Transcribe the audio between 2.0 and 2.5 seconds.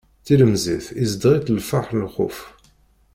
lxuf.